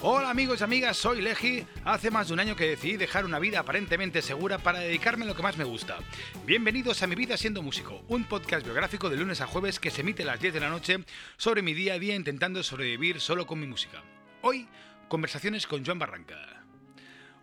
Hola 0.00 0.30
amigos 0.30 0.60
y 0.60 0.64
amigas, 0.64 0.96
soy 0.96 1.20
Leji. 1.20 1.66
Hace 1.84 2.12
más 2.12 2.28
de 2.28 2.34
un 2.34 2.38
año 2.38 2.54
que 2.54 2.68
decidí 2.68 2.96
dejar 2.96 3.24
una 3.24 3.40
vida 3.40 3.58
aparentemente 3.58 4.22
segura 4.22 4.58
para 4.58 4.78
dedicarme 4.78 5.24
a 5.24 5.26
lo 5.26 5.34
que 5.34 5.42
más 5.42 5.56
me 5.56 5.64
gusta. 5.64 5.98
Bienvenidos 6.46 7.02
a 7.02 7.08
Mi 7.08 7.16
Vida 7.16 7.36
Siendo 7.36 7.62
Músico, 7.62 8.04
un 8.06 8.22
podcast 8.22 8.64
biográfico 8.64 9.10
de 9.10 9.16
lunes 9.16 9.40
a 9.40 9.48
jueves 9.48 9.80
que 9.80 9.90
se 9.90 10.02
emite 10.02 10.22
a 10.22 10.26
las 10.26 10.40
10 10.40 10.54
de 10.54 10.60
la 10.60 10.70
noche 10.70 10.98
sobre 11.36 11.62
mi 11.62 11.74
día 11.74 11.94
a 11.94 11.98
día 11.98 12.14
intentando 12.14 12.62
sobrevivir 12.62 13.20
solo 13.20 13.44
con 13.44 13.58
mi 13.58 13.66
música. 13.66 14.04
Hoy, 14.42 14.68
conversaciones 15.08 15.66
con 15.66 15.84
Joan 15.84 15.98
Barranca. 15.98 16.57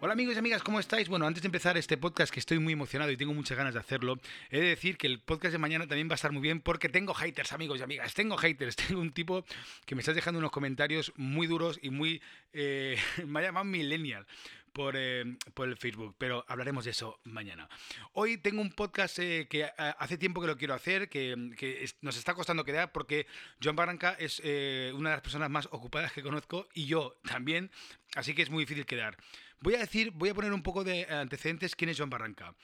Hola 0.05 0.13
amigos 0.13 0.35
y 0.35 0.37
amigas, 0.37 0.61
¿cómo 0.61 0.79
estáis? 0.79 1.09
Bueno, 1.09 1.25
antes 1.25 1.41
de 1.41 1.47
empezar 1.47 1.77
este 1.77 1.97
podcast, 1.97 2.31
que 2.31 2.39
estoy 2.39 2.59
muy 2.59 2.73
emocionado 2.73 3.09
y 3.09 3.17
tengo 3.17 3.33
muchas 3.33 3.57
ganas 3.57 3.73
de 3.73 3.79
hacerlo, 3.79 4.19
he 4.51 4.59
de 4.59 4.67
decir 4.67 4.99
que 4.99 5.07
el 5.07 5.19
podcast 5.19 5.51
de 5.51 5.57
mañana 5.57 5.87
también 5.87 6.07
va 6.07 6.11
a 6.11 6.13
estar 6.13 6.31
muy 6.31 6.43
bien 6.43 6.61
porque 6.61 6.89
tengo 6.89 7.15
haters, 7.15 7.53
amigos 7.53 7.79
y 7.79 7.81
amigas, 7.81 8.13
tengo 8.13 8.37
haters, 8.37 8.75
tengo 8.87 9.01
un 9.01 9.13
tipo 9.13 9.43
que 9.87 9.95
me 9.95 10.01
está 10.01 10.13
dejando 10.13 10.37
unos 10.37 10.51
comentarios 10.51 11.11
muy 11.15 11.47
duros 11.47 11.79
y 11.81 11.89
muy... 11.89 12.21
Eh, 12.53 12.99
me 13.25 13.39
ha 13.39 13.43
llamado 13.43 13.65
millennial. 13.65 14.27
Por, 14.73 14.95
eh, 14.97 15.23
por, 15.53 15.69
el 15.69 15.77
Facebook, 15.77 16.15
pero 16.17 16.43
hablaremos 16.49 16.83
de 16.83 16.91
eso 16.91 17.17
mañana. 17.23 17.69
Hoy 18.11 18.37
tengo 18.37 18.61
un 18.61 18.73
podcast 18.73 19.17
eh, 19.19 19.47
que 19.49 19.63
hace 19.63 20.17
tiempo 20.17 20.41
que 20.41 20.47
lo 20.47 20.57
quiero 20.57 20.73
hacer, 20.73 21.07
que, 21.07 21.51
que 21.57 21.89
nos 22.01 22.17
está 22.17 22.33
costando 22.33 22.65
quedar 22.65 22.91
porque 22.91 23.25
Joan 23.63 23.77
Barranca 23.77 24.17
es 24.19 24.39
una 24.39 25.11
de 25.11 25.15
las 25.15 25.21
personas 25.21 25.49
más 25.49 25.69
ocupadas 25.71 26.11
que 26.11 26.21
conozco 26.21 26.67
y 26.73 26.87
yo 26.87 27.17
también, 27.23 27.71
así 28.15 28.33
que 28.33 28.41
es 28.41 28.49
muy 28.49 28.63
difícil 28.63 28.85
quedar. 28.85 29.17
Voy 29.61 29.75
a 29.75 29.79
decir, 29.79 30.11
voy 30.11 30.29
a 30.29 30.33
poner 30.33 30.53
un 30.53 30.63
poco 30.63 30.83
de 30.83 31.05
antecedentes 31.05 31.75
quién 31.75 31.89
es 31.89 31.97
Joan 31.97 32.09
Barranca. 32.09 32.55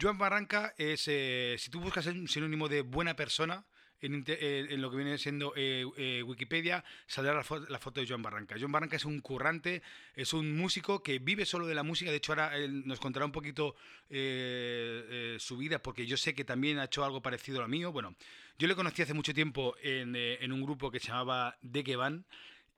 Joan 0.00 0.18
Barranca 0.18 0.74
es, 0.78 1.04
eh, 1.08 1.56
si 1.58 1.70
tú 1.70 1.80
buscas 1.80 2.06
un 2.06 2.28
sinónimo 2.28 2.68
de 2.68 2.82
buena 2.82 3.14
persona, 3.14 3.64
en, 4.02 4.24
en, 4.26 4.82
lo 4.82 4.90
que 4.90 4.96
viene 4.96 5.16
siendo 5.16 5.52
eh, 5.56 5.84
eh, 5.96 6.22
Wikipedia 6.24 6.84
saldrá 7.06 7.34
la, 7.34 7.44
fo 7.44 7.60
la, 7.60 7.78
foto 7.78 8.00
de 8.00 8.06
Joan 8.06 8.22
Barranca. 8.22 8.56
Joan 8.58 8.72
Barranca 8.72 8.96
es 8.96 9.04
un 9.04 9.20
currante, 9.20 9.82
es 10.14 10.32
un 10.32 10.56
músico 10.56 11.02
que 11.02 11.20
vive 11.20 11.46
solo 11.46 11.66
de 11.66 11.74
la 11.74 11.84
música. 11.84 12.10
De 12.10 12.16
hecho, 12.16 12.32
ahora 12.32 12.52
nos 12.66 12.98
contará 12.98 13.24
un 13.24 13.32
poquito 13.32 13.76
eh, 14.10 15.36
su 15.38 15.56
vida, 15.56 15.80
porque 15.80 16.04
yo 16.04 16.16
sé 16.16 16.34
que 16.34 16.44
también 16.44 16.78
ha 16.78 16.84
hecho 16.84 17.04
algo 17.04 17.22
parecido 17.22 17.60
a 17.60 17.62
lo 17.62 17.68
mío. 17.68 17.92
Bueno, 17.92 18.16
yo 18.58 18.66
le 18.66 18.74
conocí 18.74 19.02
hace 19.02 19.14
mucho 19.14 19.32
tiempo 19.32 19.76
en, 19.82 20.16
en 20.16 20.52
un 20.52 20.62
grupo 20.62 20.90
que 20.90 20.98
se 20.98 21.08
llamaba 21.08 21.56
De 21.62 21.84
Que 21.84 21.96
Van 21.96 22.24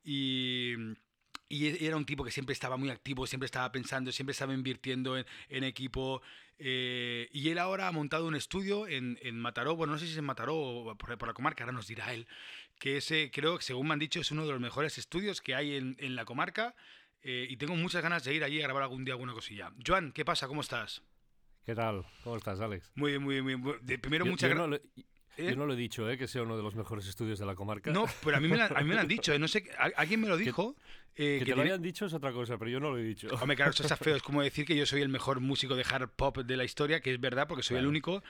y 0.05 0.75
y 1.55 1.87
era 1.87 1.97
un 1.97 2.05
tipo 2.05 2.25
que 2.25 2.31
siempre 2.31 2.53
estaba 2.53 2.77
muy 2.77 2.91
activo, 2.91 3.27
siempre 3.27 3.47
estaba 3.47 3.71
pensando, 3.71 4.13
siempre 4.13 4.33
estaba 4.33 4.55
invirtiendo 4.55 5.17
en, 5.17 5.25
en 5.49 5.65
equipo. 5.65 6.23
Eh, 6.59 7.29
y 7.33 7.49
él 7.51 7.59
ahora 7.59 7.89
ha 7.89 7.93
montado 7.93 8.27
un 8.27 8.35
estudio 8.35 8.87
en, 8.87 9.19
en, 9.23 9.39
Mataró, 9.39 9.77
bueno, 9.77 9.95
no 9.95 9.99
sé 9.99 10.07
si 10.07 10.13
es 10.13 10.19
en 10.19 10.25
Mataró 10.25 10.57
o 10.57 10.97
por, 10.97 11.17
por 11.19 11.29
la 11.29 11.35
comarca, 11.35 11.65
ahora 11.65 11.73
nos 11.73 11.89
dirá 11.89 12.13
él, 12.15 12.27
que 12.79 12.99
ese, 12.99 13.31
creo 13.33 13.59
que 13.59 13.65
según 13.65 13.89
me 13.89 13.95
han 13.95 13.99
dicho 13.99 14.21
es 14.21 14.31
uno 14.31 14.47
de 14.47 14.53
los 14.53 14.61
mejores 14.61 14.99
estudios 14.99 15.41
que 15.41 15.55
hay 15.55 15.77
en, 15.77 15.97
en 15.99 16.17
la 16.17 16.25
comarca. 16.25 16.75
Eh, 17.27 17.47
y 17.49 17.57
tengo 17.57 17.75
muchas 17.75 18.03
ganas 18.03 18.23
de 18.23 18.35
ir 18.35 18.45
allí 18.45 18.61
a 18.61 18.65
grabar 18.65 18.83
algún 18.83 19.05
día 19.05 19.15
alguna 19.15 19.33
cosilla. 19.33 19.73
Joan, 19.85 20.13
¿qué 20.13 20.27
pasa? 20.27 20.47
¿Cómo 20.47 20.61
estás? 20.61 21.03
¿Qué 21.65 21.75
tal? 21.75 22.05
¿Cómo 22.23 22.37
estás, 22.37 22.61
Alex? 22.61 22.93
Muy 22.95 23.13
bien, 23.13 23.23
muy 23.23 23.41
bien. 23.41 23.61
Muy 23.61 23.79
bien. 23.81 24.01
Primero, 24.01 24.27
muchas 24.27 24.51
gracias. 24.51 24.83
¿Eh? 25.37 25.51
Yo 25.51 25.57
no 25.57 25.67
lo 25.67 25.75
he 25.75 25.77
dicho, 25.77 26.09
¿eh? 26.09 26.17
que 26.17 26.29
sea 26.29 26.43
uno 26.43 26.57
de 26.57 26.63
los 26.63 26.75
mejores 26.75 27.07
estudios 27.07 27.39
de 27.39 27.47
la 27.47 27.55
comarca. 27.55 27.91
No, 27.91 28.07
pero 28.25 28.37
a 28.37 28.41
mí 28.41 28.49
me, 28.49 28.57
la, 28.57 28.67
a 28.67 28.81
mí 28.81 28.89
me 28.89 28.95
lo 28.95 29.01
han 29.01 29.09
dicho. 29.09 29.33
¿eh? 29.33 29.39
No 29.39 29.49
sé, 29.49 29.65
alguien 29.97 30.21
me 30.21 30.29
lo 30.29 30.37
dijo. 30.37 30.77
Eh, 31.17 31.39
que, 31.39 31.45
que 31.45 31.53
te 31.53 31.57
lo 31.57 31.63
hayan 31.63 31.81
dicho 31.81 32.07
es 32.07 32.13
otra 32.13 32.33
cosa, 32.33 32.59
pero 32.59 32.71
yo 32.71 32.81
no 32.81 32.91
lo 32.91 32.99
he 32.99 33.03
dicho. 33.03 33.29
Hombre, 33.41 33.57
claro, 33.57 33.71
eso 33.71 33.85
está 33.85 33.97
feo. 33.97 34.17
Es 34.17 34.23
como 34.23 34.43
decir 34.43 34.65
que 34.67 34.77
yo 34.77 34.85
soy 34.85 35.01
el 35.01 35.09
mejor 35.09 35.41
músico 35.41 35.77
de 35.77 35.85
hard 35.89 36.09
pop 36.11 36.39
de 36.39 36.57
la 36.57 36.65
historia, 36.65 37.01
que 37.01 37.13
es 37.13 37.21
verdad, 37.21 37.47
porque 37.47 37.63
soy 37.63 37.75
claro. 37.75 37.85
el 37.85 37.89
único. 37.89 38.23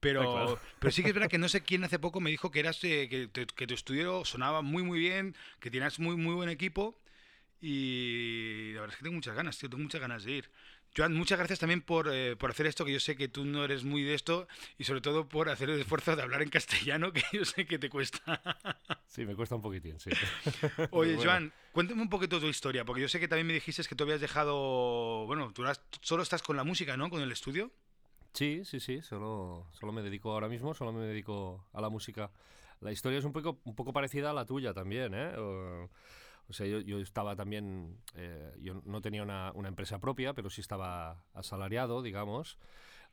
Pero, 0.00 0.20
ah, 0.22 0.44
claro. 0.44 0.60
pero 0.78 0.92
sí 0.92 1.02
que 1.02 1.08
es 1.08 1.14
verdad 1.14 1.28
que 1.28 1.38
no 1.38 1.48
sé 1.48 1.62
quién 1.62 1.82
hace 1.82 1.98
poco 1.98 2.20
me 2.20 2.30
dijo 2.30 2.50
que 2.50 2.60
eras 2.60 2.82
eh, 2.84 3.08
que, 3.08 3.46
que 3.46 3.66
tu 3.66 3.74
estudio 3.74 4.24
sonaba 4.24 4.62
muy, 4.62 4.84
muy 4.84 5.00
bien, 5.00 5.34
que 5.58 5.70
tenías 5.70 5.98
muy, 5.98 6.16
muy 6.16 6.34
buen 6.34 6.48
equipo. 6.48 6.96
Y 7.60 8.72
la 8.74 8.82
verdad 8.82 8.94
es 8.94 8.98
que 8.98 9.02
tengo 9.02 9.16
muchas 9.16 9.34
ganas, 9.34 9.58
tío, 9.58 9.68
tengo 9.68 9.82
muchas 9.82 10.00
ganas 10.00 10.24
de 10.24 10.32
ir. 10.32 10.50
Joan, 10.96 11.14
muchas 11.14 11.38
gracias 11.38 11.58
también 11.58 11.82
por, 11.82 12.08
eh, 12.12 12.36
por, 12.36 12.50
hacer 12.50 12.66
esto, 12.66 12.84
que 12.84 12.92
yo 12.92 13.00
sé 13.00 13.16
que 13.16 13.28
tú 13.28 13.44
no 13.44 13.64
eres 13.64 13.84
muy 13.84 14.02
de 14.02 14.14
esto, 14.14 14.48
y 14.78 14.84
sobre 14.84 15.00
todo 15.00 15.28
por 15.28 15.48
hacer 15.48 15.70
el 15.70 15.80
esfuerzo 15.80 16.16
de 16.16 16.22
hablar 16.22 16.42
en 16.42 16.50
castellano, 16.50 17.12
que 17.12 17.22
yo 17.32 17.44
sé 17.44 17.66
que 17.66 17.78
te 17.78 17.88
cuesta. 17.88 18.42
Sí, 19.06 19.24
me 19.24 19.34
cuesta 19.34 19.54
un 19.54 19.62
poquitín, 19.62 19.98
sí. 20.00 20.10
Oye, 20.90 21.14
bueno. 21.14 21.30
Joan, 21.30 21.52
cuéntame 21.72 22.02
un 22.02 22.10
poquito 22.10 22.40
tu 22.40 22.46
historia, 22.46 22.84
porque 22.84 23.02
yo 23.02 23.08
sé 23.08 23.20
que 23.20 23.28
también 23.28 23.46
me 23.46 23.54
dijiste 23.54 23.82
que 23.84 23.94
tú 23.94 24.04
habías 24.04 24.20
dejado, 24.20 25.26
bueno, 25.26 25.52
tú 25.52 25.64
solo 26.00 26.22
estás 26.22 26.42
con 26.42 26.56
la 26.56 26.64
música, 26.64 26.96
¿no? 26.96 27.10
Con 27.10 27.22
el 27.22 27.32
estudio. 27.32 27.70
Sí, 28.32 28.62
sí, 28.64 28.80
sí, 28.80 29.02
solo, 29.02 29.66
solo 29.72 29.92
me 29.92 30.02
dedico 30.02 30.32
ahora 30.32 30.48
mismo, 30.48 30.74
solo 30.74 30.92
me 30.92 31.04
dedico 31.04 31.66
a 31.72 31.80
la 31.80 31.88
música. 31.88 32.30
La 32.80 32.92
historia 32.92 33.18
es 33.18 33.24
un 33.24 33.32
poco, 33.32 33.60
un 33.64 33.74
poco 33.74 33.92
parecida 33.92 34.30
a 34.30 34.32
la 34.32 34.44
tuya 34.44 34.72
también, 34.72 35.12
¿eh? 35.14 35.36
O... 35.36 35.88
O 36.48 36.52
sea, 36.52 36.66
yo, 36.66 36.80
yo 36.80 36.98
estaba 36.98 37.36
también, 37.36 37.98
eh, 38.14 38.54
yo 38.60 38.80
no 38.84 39.02
tenía 39.02 39.22
una, 39.22 39.52
una, 39.54 39.68
empresa 39.68 39.98
propia, 39.98 40.32
pero 40.32 40.48
sí 40.48 40.62
estaba 40.62 41.24
asalariado, 41.34 42.00
digamos, 42.00 42.58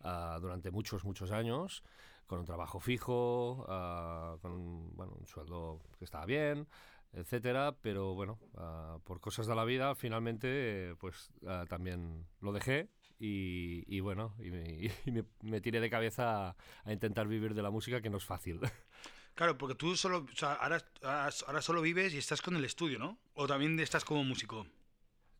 uh, 0.03 0.39
durante 0.39 0.71
muchos, 0.71 1.03
muchos 1.03 1.31
años, 1.31 1.83
con 2.27 2.39
un 2.39 2.45
trabajo 2.45 2.79
fijo, 2.79 3.65
uh, 3.67 4.39
con 4.39 4.53
un, 4.53 4.95
bueno, 4.95 5.13
un 5.19 5.25
sueldo 5.27 5.81
que 5.99 6.05
estaba 6.05 6.25
bien, 6.25 6.67
etcétera, 7.11 7.75
pero 7.81 8.13
bueno, 8.13 8.39
uh, 8.53 8.99
por 9.01 9.19
cosas 9.19 9.47
de 9.47 9.55
la 9.55 9.65
vida, 9.65 9.95
finalmente, 9.95 10.91
eh, 10.91 10.95
pues 10.95 11.31
también 11.67 12.25
lo 12.39 12.53
dejé 12.53 12.89
y, 13.19 13.83
y 13.87 13.99
bueno, 13.99 14.35
y 14.39 14.51
me, 14.51 14.91
y 15.05 15.11
me, 15.11 15.25
me, 15.41 15.59
tiré 15.59 15.81
de 15.81 15.89
cabeza 15.89 16.49
a, 16.49 16.55
a 16.85 16.93
intentar 16.93 17.27
vivir 17.27 17.53
de 17.53 17.61
la 17.61 17.69
música, 17.69 18.01
que 18.01 18.09
no 18.09 18.17
es 18.17 18.25
fácil. 18.25 18.61
Claro, 19.35 19.57
porque 19.57 19.75
tú 19.75 19.95
solo, 19.97 20.25
o 20.31 20.35
sea, 20.35 20.53
ahora, 20.53 20.83
ahora 21.01 21.61
solo 21.61 21.81
vives 21.81 22.13
y 22.13 22.17
estás 22.17 22.41
con 22.41 22.55
el 22.55 22.63
estudio, 22.63 22.97
¿no? 22.97 23.17
¿O 23.33 23.47
también 23.47 23.77
estás 23.81 24.05
como 24.05 24.23
músico? 24.23 24.65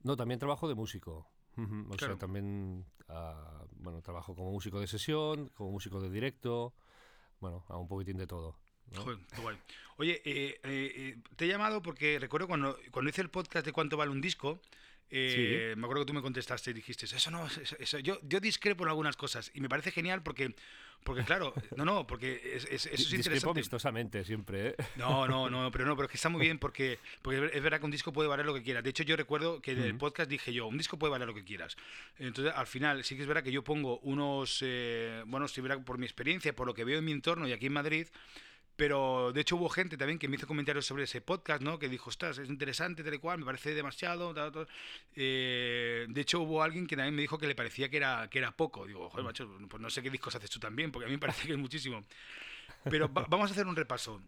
No, 0.04 0.18
también 0.18 0.38
trabajo 0.38 0.68
de 0.68 0.76
músico. 0.76 1.28
O 1.58 1.96
claro. 1.96 2.14
sea, 2.14 2.18
también, 2.18 2.86
uh, 3.08 3.66
bueno, 3.78 4.02
trabajo 4.02 4.36
como 4.36 4.52
músico 4.52 4.82
de 4.82 4.88
sesión, 4.88 5.48
como 5.56 5.72
músico 5.72 6.02
de 6.02 6.10
directo, 6.10 6.74
bueno, 7.40 7.64
a 7.70 7.78
un 7.78 7.88
poquitín 7.88 8.18
de 8.18 8.28
todo. 8.28 8.58
¿no? 8.92 9.02
Joder, 9.02 9.20
qué 9.34 9.42
guay. 9.42 9.58
Oye, 9.98 10.22
eh, 10.26 10.60
eh, 10.64 11.18
te 11.38 11.46
he 11.46 11.48
llamado 11.48 11.82
porque 11.82 12.20
recuerdo 12.20 12.48
cuando, 12.48 12.78
cuando 12.92 13.10
hice 13.10 13.22
el 13.22 13.30
podcast 13.30 13.66
de 13.66 13.72
cuánto 13.72 13.96
vale 13.96 14.12
un 14.12 14.20
disco, 14.20 14.60
eh, 15.10 15.72
sí. 15.74 15.80
me 15.80 15.86
acuerdo 15.86 16.04
que 16.04 16.08
tú 16.08 16.14
me 16.14 16.22
contestaste 16.22 16.72
y 16.72 16.74
dijiste, 16.74 17.06
eso 17.06 17.32
no, 17.32 17.46
eso, 17.46 17.76
eso. 17.80 18.00
Yo, 18.00 18.20
yo 18.24 18.40
discrepo 18.40 18.84
en 18.84 18.90
algunas 18.90 19.16
cosas 19.16 19.52
y 19.54 19.62
me 19.62 19.70
parece 19.70 19.92
genial 19.92 20.24
porque, 20.24 20.56
porque 21.04 21.24
claro, 21.24 21.54
no, 21.76 21.86
no, 21.86 22.08
porque 22.08 22.42
es, 22.56 22.66
es, 22.66 22.86
eso 22.86 22.90
es 22.90 22.92
Discrepo 22.92 23.16
interesante. 23.18 23.60
amistosamente 23.60 24.24
siempre, 24.24 24.70
¿eh? 24.70 24.76
No, 24.96 25.28
no, 25.28 25.50
no, 25.50 25.70
pero 25.72 25.86
no, 25.86 25.96
pero 25.96 26.06
es 26.06 26.12
que 26.12 26.18
está 26.18 26.30
muy 26.30 26.42
bien 26.42 26.58
porque, 26.58 27.00
porque 27.22 27.52
es 27.54 27.62
verdad 27.62 27.80
que 27.80 27.86
un 27.86 27.92
disco 27.92 28.12
puede 28.12 28.28
valer 28.28 28.46
lo 28.46 28.54
que 28.54 28.64
quieras. 28.64 28.84
De 28.84 28.90
hecho, 28.90 29.04
yo 29.04 29.16
recuerdo 29.16 29.62
que 29.62 29.72
en 29.72 29.84
el 29.84 29.96
podcast 29.98 30.30
dije 30.30 30.52
yo, 30.52 30.68
un 30.68 30.78
disco 30.78 30.98
puede 30.98 31.12
valer 31.12 31.28
lo 31.28 31.36
que 31.36 31.44
quieras. 31.44 31.78
Entonces, 32.18 32.54
al 32.56 32.68
final, 32.68 33.04
sí 33.04 33.16
que 33.16 33.22
es 33.22 33.28
verdad 33.28 33.44
que 33.44 33.52
yo 33.52 33.64
pongo 33.64 34.00
unos, 34.00 34.60
eh, 34.62 35.24
bueno, 35.28 35.48
si 35.48 35.62
verá 35.62 35.80
por 35.80 35.98
mi 35.98 36.06
experiencia, 36.06 36.56
por 36.56 36.66
lo 36.66 36.74
que 36.74 36.84
veo 36.84 36.98
en 36.98 37.06
mi 37.06 37.12
entorno 37.12 37.48
y 37.48 37.52
aquí 37.54 37.68
en 37.68 37.74
Madrid, 37.74 38.08
pero 38.76 39.32
de 39.32 39.42
hecho 39.42 39.56
hubo 39.56 39.70
gente 39.70 39.98
también 39.98 40.20
que 40.20 40.28
me 40.28 40.36
hizo 40.36 40.48
comentarios 40.48 40.86
sobre 40.86 41.04
ese 41.04 41.22
podcast, 41.22 41.62
¿no? 41.62 41.80
Que 41.80 41.88
dijo, 41.88 42.10
ostras, 42.10 42.38
es 42.38 42.50
interesante, 42.50 43.04
tal 43.04 43.14
y 43.14 43.20
cual, 43.20 43.40
me 43.40 43.46
parece 43.46 43.74
demasiado. 43.74 44.34
Tal, 44.34 44.52
tal. 44.52 44.68
Eh, 45.16 46.06
de 46.10 46.22
hecho 46.22 46.42
hubo 46.42 46.62
alguien 46.62 46.86
que 46.86 46.96
también 46.96 47.16
me 47.16 47.22
dijo 47.22 47.38
que 47.38 47.48
le 47.48 47.56
parecía 47.56 47.90
que 47.90 47.98
era, 47.98 48.30
que 48.30 48.40
era 48.40 48.52
poco. 48.52 48.86
Digo, 48.86 49.10
joder, 49.10 49.26
macho, 49.26 49.50
pues 49.70 49.82
no 49.82 49.90
sé 49.90 50.02
qué 50.02 50.10
discos 50.10 50.36
haces 50.36 50.50
tú 50.50 50.60
también, 50.60 50.92
porque 50.92 51.06
a 51.06 51.10
mí 51.10 51.16
me 51.16 51.20
parece 51.20 51.48
que 51.48 51.54
es 51.54 51.60
muchísimo. 51.60 52.04
Pero 52.84 53.12
va, 53.12 53.26
vamos 53.30 53.50
a 53.50 53.54
hacer 53.54 53.68
un 53.68 53.76
repaso. 53.76 54.22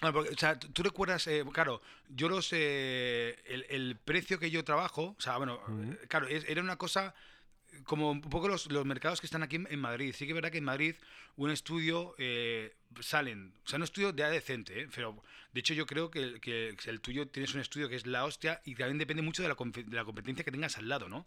Porque, 0.00 0.30
o 0.30 0.38
sea, 0.38 0.56
tú 0.58 0.82
recuerdas, 0.84 1.26
eh, 1.26 1.44
claro, 1.52 1.82
yo 2.08 2.28
los. 2.28 2.50
Eh, 2.52 3.36
el, 3.46 3.66
el, 3.68 3.96
precio 3.96 4.38
que 4.38 4.50
yo 4.50 4.62
trabajo, 4.62 5.16
o 5.18 5.20
sea, 5.20 5.36
bueno, 5.38 5.60
uh 5.66 5.70
-huh. 5.70 6.06
claro, 6.06 6.28
es, 6.28 6.44
era 6.48 6.62
una 6.62 6.76
cosa 6.76 7.14
como 7.84 8.10
un 8.10 8.20
poco 8.20 8.48
los, 8.48 8.70
los, 8.70 8.84
mercados 8.84 9.20
que 9.20 9.26
están 9.26 9.42
aquí 9.42 9.56
en 9.56 9.80
Madrid. 9.80 10.14
Sí 10.16 10.24
que 10.26 10.32
es 10.32 10.34
verdad 10.34 10.50
que 10.50 10.58
en 10.58 10.64
Madrid 10.64 10.94
un 11.38 11.50
estudio 11.50 12.14
eh, 12.18 12.74
salen, 13.00 13.54
o 13.64 13.68
sea, 13.68 13.76
un 13.76 13.84
estudio 13.84 14.12
de 14.12 14.28
decente, 14.28 14.82
¿eh? 14.82 14.88
pero 14.94 15.22
de 15.52 15.60
hecho 15.60 15.72
yo 15.72 15.86
creo 15.86 16.10
que, 16.10 16.40
que, 16.40 16.76
el 16.86 17.00
tuyo 17.00 17.28
tienes 17.28 17.54
un 17.54 17.60
estudio 17.60 17.88
que 17.88 17.94
es 17.94 18.06
la 18.06 18.24
hostia 18.24 18.60
y 18.64 18.74
también 18.74 18.98
depende 18.98 19.22
mucho 19.22 19.42
de 19.42 19.48
la, 19.48 19.54
de 19.54 19.96
la 19.96 20.04
competencia 20.04 20.44
que 20.44 20.50
tengas 20.50 20.76
al 20.78 20.88
lado, 20.88 21.08
¿no? 21.08 21.26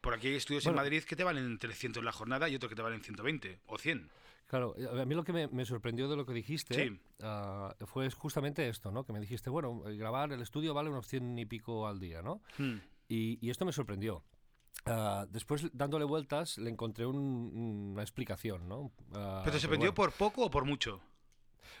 Por 0.00 0.14
aquí 0.14 0.28
hay 0.28 0.36
estudios 0.36 0.64
bueno, 0.64 0.78
en 0.80 0.84
Madrid 0.84 1.04
que 1.04 1.14
te 1.14 1.22
valen 1.22 1.58
300 1.58 2.02
la 2.02 2.12
jornada 2.12 2.48
y 2.48 2.56
otros 2.56 2.70
que 2.70 2.76
te 2.76 2.82
valen 2.82 3.02
120 3.02 3.60
o 3.66 3.78
100. 3.78 4.10
Claro, 4.48 4.74
a 5.00 5.04
mí 5.04 5.14
lo 5.14 5.22
que 5.22 5.32
me, 5.32 5.48
me 5.48 5.64
sorprendió 5.64 6.08
de 6.08 6.16
lo 6.16 6.26
que 6.26 6.32
dijiste 6.32 6.74
sí. 6.74 7.00
uh, 7.20 7.86
fue 7.86 8.10
justamente 8.10 8.68
esto, 8.68 8.90
¿no? 8.90 9.04
Que 9.04 9.12
me 9.12 9.20
dijiste, 9.20 9.48
bueno, 9.48 9.82
grabar 9.96 10.32
el 10.32 10.42
estudio 10.42 10.74
vale 10.74 10.90
unos 10.90 11.06
100 11.06 11.38
y 11.38 11.46
pico 11.46 11.86
al 11.86 12.00
día, 12.00 12.20
¿no? 12.20 12.42
Hmm. 12.58 12.78
Y, 13.08 13.38
y 13.40 13.50
esto 13.50 13.64
me 13.64 13.72
sorprendió. 13.72 14.24
Uh, 14.86 15.26
después, 15.30 15.70
dándole 15.72 16.04
vueltas, 16.04 16.58
le 16.58 16.68
encontré 16.68 17.06
un, 17.06 17.92
una 17.92 18.02
explicación, 18.02 18.68
¿no? 18.68 18.80
Uh, 18.80 18.92
¿Pero 19.44 19.52
te 19.52 19.60
sorprendió 19.60 19.92
bueno. 19.92 19.94
por 19.94 20.12
poco 20.12 20.46
o 20.46 20.50
por 20.50 20.64
mucho? 20.64 21.00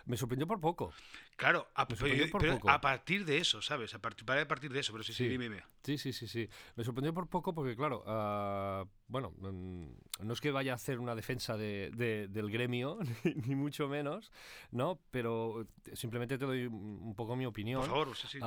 Me 0.06 0.16
sorprendió 0.16 0.46
por 0.46 0.60
poco. 0.60 0.92
Claro, 1.36 1.68
a, 1.74 1.86
pero, 1.86 2.30
por 2.30 2.40
pero 2.40 2.54
poco. 2.54 2.70
a 2.70 2.80
partir 2.80 3.24
de 3.24 3.38
eso, 3.38 3.62
¿sabes? 3.62 3.94
A 3.94 4.00
partir, 4.00 4.28
a 4.30 4.48
partir 4.48 4.72
de 4.72 4.80
eso, 4.80 4.92
pero 4.92 5.04
sí, 5.04 5.12
sí, 5.12 5.24
sí, 5.24 5.28
dime, 5.28 5.44
dime. 5.44 5.62
Sí, 5.82 5.98
sí, 5.98 6.12
sí, 6.12 6.26
sí. 6.26 6.48
Me 6.76 6.84
sorprendió 6.84 7.12
por 7.12 7.28
poco 7.28 7.54
porque, 7.54 7.76
claro, 7.76 8.02
uh, 8.06 8.88
bueno, 9.08 9.32
no 9.40 10.32
es 10.32 10.40
que 10.40 10.50
vaya 10.50 10.72
a 10.72 10.74
hacer 10.76 10.98
una 10.98 11.14
defensa 11.14 11.56
de, 11.56 11.90
de, 11.94 12.28
del 12.28 12.50
gremio, 12.50 12.98
ni, 13.24 13.34
ni, 13.34 13.54
mucho 13.54 13.88
menos, 13.88 14.30
¿no? 14.70 15.00
Pero 15.10 15.66
simplemente 15.92 16.38
te 16.38 16.44
doy 16.44 16.66
un 16.66 17.14
poco 17.16 17.36
mi 17.36 17.46
opinión. 17.46 17.80
Por 17.80 17.90
favor, 17.90 18.16
sí, 18.16 18.28
sí. 18.28 18.38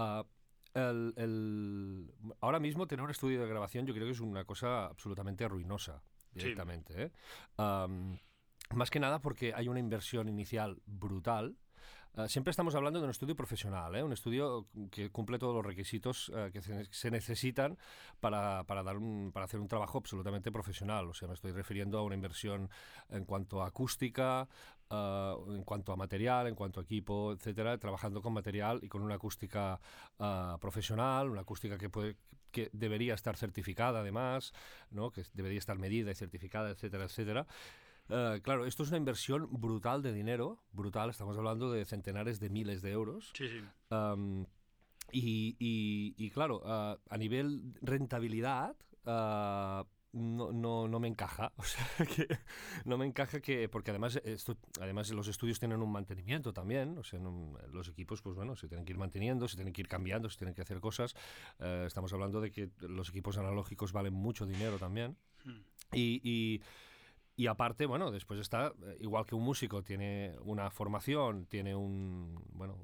El, 0.76 2.12
ahora 2.42 2.60
mismo 2.60 2.88
tener 2.88 3.04
un 3.04 3.12
estudio 3.12 3.42
de 3.42 3.48
grabación 3.48 3.86
yo 3.86 3.94
creo 3.94 4.06
que 4.06 4.12
es 4.12 4.20
una 4.20 4.44
cosa 4.46 4.86
absolutamente 4.86 5.48
ruinosa 5.48 6.04
directamente. 6.34 6.94
¿eh? 7.04 7.12
más 8.74 8.90
que 8.90 9.00
nada 9.00 9.20
porque 9.20 9.54
hay 9.54 9.68
una 9.68 9.80
inversión 9.80 10.28
inicial 10.28 10.82
brutal 10.86 11.56
Ah, 12.18 12.30
siempre 12.30 12.52
estamos 12.52 12.74
hablando 12.76 13.00
de 13.00 13.06
un 13.06 13.12
estudio 13.12 13.36
profesional, 13.36 13.94
¿eh? 13.94 14.02
un 14.02 14.14
estudio 14.14 14.68
que 14.90 15.10
cumple 15.10 15.38
todos 15.38 15.54
los 15.54 15.66
requisitos 15.66 16.32
eh, 16.34 16.50
que 16.54 16.62
se, 16.62 17.12
necesitan 17.12 17.78
para, 18.22 18.64
para, 18.64 18.84
dar 18.84 18.96
un, 18.96 19.32
para 19.34 19.44
hacer 19.46 19.60
un 19.60 19.68
trabajo 19.68 19.98
absolutamente 19.98 20.50
profesional. 20.50 21.10
O 21.10 21.14
sea, 21.14 21.28
me 21.28 21.34
estoy 21.34 21.52
refiriendo 21.52 21.98
a 21.98 22.04
una 22.04 22.16
inversión 22.16 22.70
en 23.10 23.26
cuanto 23.26 23.62
a 23.62 23.68
acústica, 23.68 24.48
ah, 24.90 25.36
en 25.50 25.64
cuanto 25.64 25.92
a 25.92 25.96
material, 25.96 26.48
en 26.48 26.56
cuanto 26.56 26.80
a 26.80 26.84
equipo, 26.84 27.34
etcétera, 27.34 27.78
trabajando 27.78 28.22
con 28.22 28.34
material 28.34 28.80
y 28.82 28.88
con 28.88 29.02
una 29.02 29.16
acústica 29.16 29.80
ah, 30.20 30.58
profesional, 30.60 31.30
una 31.30 31.42
acústica 31.42 31.78
que 31.78 31.90
puede 31.90 32.18
que 32.52 32.70
debería 32.72 33.14
estar 33.14 33.36
certificada 33.36 34.00
además, 34.00 34.54
¿no? 34.90 35.12
que 35.12 35.24
debería 35.34 35.60
estar 35.60 35.78
medida 35.78 36.10
y 36.12 36.16
certificada, 36.16 36.70
etcétera, 36.70 37.04
etcétera. 37.04 37.46
Eh, 38.08 38.40
claro, 38.44 38.66
esto 38.66 38.84
es 38.84 38.90
una 38.90 38.98
inversión 38.98 39.50
brutal 39.52 40.02
de 40.02 40.14
dinero, 40.14 40.64
brutal, 40.72 41.10
estamos 41.10 41.38
hablando 41.38 41.72
de 41.72 41.84
centenares 41.84 42.40
de 42.40 42.50
miles 42.50 42.82
de 42.82 42.92
euros. 42.92 43.32
Sí, 43.36 43.50
sí. 43.50 44.48
y, 45.12 46.30
claro, 46.32 46.62
uh, 46.64 46.98
a 47.10 47.18
nivel 47.18 47.74
rentabilidad, 47.82 48.78
uh, 49.06 49.86
no, 50.16 50.52
no, 50.52 50.88
no, 50.88 51.00
me 51.00 51.08
encaja. 51.08 51.52
O 51.58 51.64
sea, 51.64 51.86
que 52.06 52.28
no 52.86 52.98
me 52.98 53.06
encaja 53.06 53.42
que. 53.42 53.68
Porque 53.70 53.92
además, 53.92 54.20
esto, 54.24 54.58
además 54.80 55.10
los 55.12 55.28
estudios 55.28 55.60
tienen 55.60 55.82
un 55.82 55.92
mantenimiento 55.92 56.54
también. 56.54 56.98
O 56.98 57.04
sea, 57.04 57.20
los 57.72 57.90
equipos, 57.90 58.22
pues 58.22 58.36
bueno, 58.36 58.56
se 58.56 58.68
tienen 58.68 58.86
que 58.86 58.94
ir 58.94 58.98
manteniendo, 58.98 59.48
se 59.48 59.56
tienen 59.56 59.74
que 59.74 59.82
ir 59.82 59.88
cambiando, 59.88 60.30
se 60.30 60.38
tienen 60.38 60.56
que 60.56 60.62
hacer 60.62 60.80
cosas. 60.80 61.16
Uh, 61.60 61.86
estamos 61.86 62.14
hablando 62.14 62.40
de 62.42 62.52
que 62.52 62.70
los 62.80 63.10
equipos 63.10 63.38
analógicos 63.38 63.92
valen 63.92 64.14
mucho 64.14 64.46
dinero 64.46 64.78
también. 64.78 65.18
Hmm. 65.44 65.62
y, 65.92 66.22
y 66.24 66.62
y 67.38 67.48
aparte, 67.48 67.86
bueno, 67.86 68.12
después 68.12 68.40
está, 68.40 68.74
eh, 68.84 68.98
igual 69.02 69.26
que 69.26 69.36
un 69.36 69.44
músico 69.44 69.84
tiene 69.84 70.36
una 70.44 70.70
formación, 70.70 71.46
tiene 71.48 71.76
un, 71.76 72.42
bueno, 72.54 72.78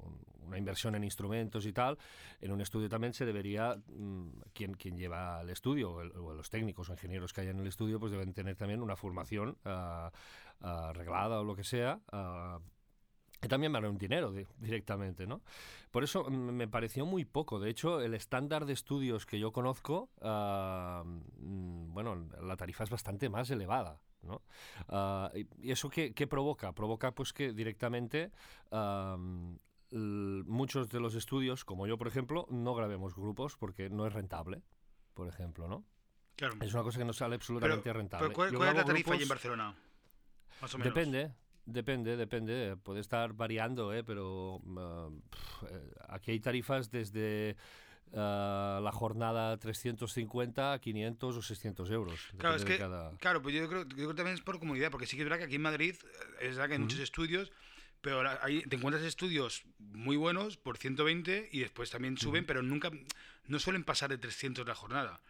una 0.46 0.58
inversión 0.58 0.94
en 0.94 1.04
instrumentos 1.04 1.64
y 1.64 1.72
tal, 1.72 1.98
en 2.40 2.52
un 2.52 2.60
estudio 2.60 2.88
también 2.88 3.14
se 3.14 3.24
debería, 3.24 3.76
mm, 3.86 4.28
quien, 4.52 4.74
quien 4.74 4.98
lleva 4.98 5.40
el 5.40 5.50
estudio, 5.50 5.92
o, 5.92 6.34
los 6.34 6.50
técnicos 6.50 6.90
o 6.90 6.92
ingenieros 6.92 7.32
que 7.32 7.40
hay 7.40 7.48
en 7.48 7.60
el 7.60 7.66
estudio, 7.66 7.98
pues 7.98 8.12
deben 8.12 8.34
tener 8.34 8.56
también 8.56 8.82
una 8.82 8.96
formación 8.96 9.56
uh, 9.64 10.10
arreglada 10.60 11.40
o 11.40 11.44
lo 11.44 11.56
que 11.56 11.64
sea. 11.64 12.00
Uh, 12.12 12.60
que 13.40 13.48
también 13.48 13.72
vale 13.72 13.88
un 13.88 13.98
dinero 13.98 14.32
directamente, 14.58 15.26
¿no? 15.26 15.42
Por 15.90 16.04
eso 16.04 16.22
mm, 16.30 16.32
me 16.32 16.68
pareció 16.68 17.04
muy 17.06 17.24
poco. 17.24 17.58
De 17.58 17.70
hecho, 17.70 18.00
el 18.00 18.14
estándar 18.14 18.66
de 18.66 18.72
estudios 18.72 19.26
que 19.26 19.40
yo 19.40 19.50
conozco, 19.50 20.10
mm, 20.20 21.92
bueno, 21.92 22.28
la 22.40 22.56
tarifa 22.56 22.84
es 22.84 22.90
bastante 22.90 23.28
más 23.28 23.50
elevada. 23.50 24.00
¿No? 24.22 24.42
Ah, 24.88 25.30
¿Y 25.58 25.70
eso 25.70 25.88
qué, 25.88 26.26
provoca? 26.28 26.72
Provoca 26.72 27.14
pues 27.14 27.32
que 27.32 27.52
directamente 27.52 28.30
muchos 29.90 30.88
de 30.88 31.00
los 31.00 31.14
estudios, 31.14 31.64
como 31.64 31.86
yo 31.86 31.98
por 31.98 32.08
ejemplo, 32.08 32.46
no 32.50 32.74
grabemos 32.74 33.14
grupos 33.14 33.56
porque 33.56 33.90
no 33.90 34.06
es 34.06 34.12
rentable, 34.12 34.62
por 35.14 35.28
ejemplo, 35.28 35.68
¿no? 35.68 35.84
Claro. 36.36 36.56
Es 36.60 36.72
una 36.72 36.82
cosa 36.82 36.98
que 36.98 37.04
no 37.04 37.12
sale 37.12 37.34
absolutamente 37.34 37.92
rentable. 37.92 38.28
Pero 38.28 38.34
¿cuál, 38.34 38.68
es 38.68 38.74
la 38.74 38.84
tarifa 38.84 39.14
en 39.14 39.28
Barcelona? 39.28 39.76
Más 40.60 40.74
o 40.74 40.78
menos. 40.78 40.94
Depende, 40.94 41.34
Depende, 41.64 42.16
depende. 42.16 42.76
Puede 42.82 43.00
estar 43.00 43.34
variando, 43.34 43.92
¿eh? 43.92 44.02
pero 44.02 44.60
ah, 44.76 45.08
eh, 45.70 45.94
aquí 46.08 46.32
hay 46.32 46.40
tarifas 46.40 46.90
desde 46.90 47.56
uh, 48.12 48.80
la 48.80 48.90
jornada 48.92 49.56
350, 49.58 50.78
500 50.78 51.36
o 51.36 51.42
600 51.42 51.90
euros. 51.90 52.20
Claro, 52.38 52.56
es 52.56 52.64
que, 52.64 52.76
claro 52.76 53.42
pues 53.42 53.54
yo 53.54 53.68
creo, 53.68 53.82
yo 53.82 53.96
creo, 53.96 54.08
que 54.08 54.14
también 54.14 54.34
es 54.34 54.42
por 54.42 54.58
comunidad, 54.58 54.90
porque 54.90 55.06
sí 55.06 55.16
que 55.16 55.22
es 55.22 55.28
verdad 55.28 55.38
que 55.38 55.44
aquí 55.44 55.56
en 55.56 55.62
Madrid 55.62 55.94
eh, 55.94 56.48
es 56.48 56.56
verdad 56.56 56.68
que 56.68 56.74
hay 56.74 56.80
muchos 56.80 57.00
estudios, 57.00 57.52
pero 58.00 58.22
ahí 58.42 58.62
te 58.62 58.76
encuentras 58.76 59.04
estudios 59.04 59.64
muy 59.78 60.16
buenos 60.16 60.56
por 60.56 60.76
120 60.76 61.50
y 61.52 61.60
después 61.60 61.90
también 61.90 62.18
suben, 62.18 62.44
pero 62.44 62.62
nunca, 62.62 62.90
no 63.46 63.58
suelen 63.58 63.84
pasar 63.84 64.10
de 64.10 64.18
300 64.18 64.66
la 64.66 64.74
jornada. 64.74 65.20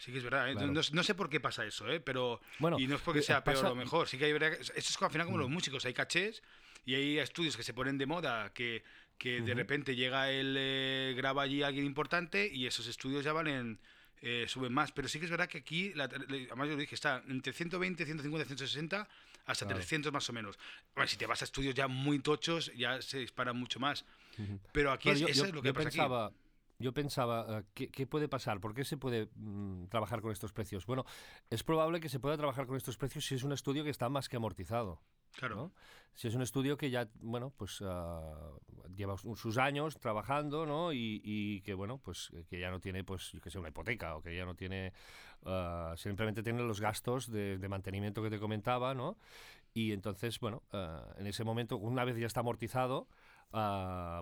Sí 0.00 0.12
que 0.12 0.18
es 0.18 0.24
verdad. 0.24 0.50
¿eh? 0.50 0.54
No, 0.54 1.02
sé 1.02 1.14
por 1.14 1.28
qué 1.28 1.40
pasa 1.40 1.66
eso, 1.66 1.86
¿eh? 1.90 2.00
pero 2.00 2.40
bueno, 2.58 2.78
y 2.78 2.86
no 2.86 2.96
es 2.96 3.02
porque 3.02 3.20
eh, 3.20 3.22
sea 3.22 3.44
peor 3.44 3.66
o 3.66 3.74
mejor. 3.74 4.08
Sí 4.08 4.16
que 4.16 4.24
hay 4.24 4.32
verdad. 4.32 4.52
Esto 4.52 4.72
es 4.74 5.02
al 5.02 5.10
final 5.10 5.26
como 5.26 5.36
los 5.36 5.50
músicos. 5.50 5.84
Hay 5.84 5.92
cachés 5.92 6.42
y 6.86 6.94
hay 6.94 7.18
estudios 7.18 7.54
que 7.54 7.62
se 7.62 7.74
ponen 7.74 7.98
de 7.98 8.06
moda 8.06 8.50
que 8.54 8.82
que 9.20 9.42
de 9.42 9.52
repente 9.52 9.94
llega 9.94 10.30
el 10.30 10.56
eh, 10.58 11.12
graba 11.14 11.42
allí 11.42 11.62
alguien 11.62 11.84
importante 11.84 12.48
y 12.50 12.66
esos 12.66 12.86
estudios 12.86 13.22
ya 13.22 13.34
valen 13.34 13.78
eh, 14.22 14.46
suben 14.48 14.72
más 14.72 14.92
pero 14.92 15.08
sí 15.08 15.18
que 15.18 15.26
es 15.26 15.30
verdad 15.30 15.46
que 15.46 15.58
aquí 15.58 15.92
la, 15.92 16.04
además 16.04 16.68
yo 16.68 16.74
lo 16.74 16.76
dije 16.76 16.94
está 16.94 17.22
entre 17.28 17.52
120 17.52 18.06
150 18.06 18.46
160 18.46 19.08
hasta 19.44 19.66
300 19.66 20.10
más 20.10 20.26
o 20.30 20.32
menos 20.32 20.58
bueno, 20.94 21.06
si 21.06 21.18
te 21.18 21.26
vas 21.26 21.42
a 21.42 21.44
estudios 21.44 21.74
ya 21.74 21.86
muy 21.86 22.20
tochos 22.20 22.72
ya 22.74 23.02
se 23.02 23.18
disparan 23.18 23.56
mucho 23.58 23.78
más 23.78 24.06
pero 24.72 24.90
aquí 24.90 25.10
es, 25.10 25.20
eso 25.20 25.44
es 25.44 25.52
lo 25.52 25.60
que 25.60 25.74
pasa 25.74 25.90
pensaba, 25.90 26.32
Yo 26.78 26.94
pensaba, 26.94 27.58
eh, 27.76 27.88
¿qué, 27.92 28.06
puede 28.06 28.26
pasar? 28.26 28.58
¿Por 28.58 28.72
qué 28.72 28.84
se 28.86 28.96
puede 28.96 29.28
mm, 29.34 29.88
trabajar 29.88 30.22
con 30.22 30.32
estos 30.32 30.54
precios? 30.54 30.86
Bueno, 30.86 31.04
es 31.50 31.62
probable 31.62 32.00
que 32.00 32.08
se 32.08 32.20
pueda 32.20 32.38
trabajar 32.38 32.66
con 32.66 32.78
estos 32.78 32.96
precios 32.96 33.26
si 33.26 33.34
es 33.34 33.42
un 33.42 33.52
estudio 33.52 33.84
que 33.84 33.90
está 33.90 34.08
más 34.08 34.30
que 34.30 34.36
amortizado. 34.36 34.98
Claro. 35.36 35.72
Si 36.14 36.28
es 36.28 36.34
un 36.34 36.40
estudio 36.40 36.78
que 36.78 36.90
ya, 36.90 37.08
bueno, 37.20 37.52
pues 37.56 37.82
uh, 37.82 38.58
lleva 38.94 39.16
sus 39.16 39.58
años 39.58 39.98
trabajando, 39.98 40.66
¿no? 40.66 40.92
Y, 40.92 41.20
y, 41.24 41.60
que, 41.62 41.74
bueno, 41.74 41.98
pues 41.98 42.30
que 42.48 42.58
ya 42.58 42.70
no 42.70 42.80
tiene, 42.80 43.04
pues, 43.04 43.32
que 43.42 43.50
sea 43.50 43.60
una 43.60 43.70
hipoteca 43.70 44.16
o 44.16 44.22
que 44.22 44.34
ya 44.36 44.44
no 44.44 44.54
tiene, 44.54 44.92
uh, 45.42 45.96
simplemente 45.96 46.42
tiene 46.42 46.62
los 46.62 46.80
gastos 46.80 47.30
de, 47.30 47.58
de, 47.58 47.68
mantenimiento 47.68 48.22
que 48.22 48.30
te 48.30 48.38
comentaba, 48.38 48.94
¿no? 48.94 49.16
Y 49.72 49.92
entonces, 49.92 50.38
bueno, 50.40 50.62
uh, 50.72 51.18
en 51.18 51.26
ese 51.26 51.44
momento, 51.44 51.76
una 51.76 52.04
vez 52.04 52.16
ya 52.16 52.26
está 52.26 52.40
amortizado, 52.40 53.08